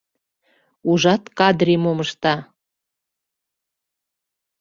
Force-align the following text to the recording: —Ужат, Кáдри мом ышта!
—Ужат, 0.89 1.23
Кáдри 1.37 1.75
мом 1.83 1.99
ышта! 2.05 2.35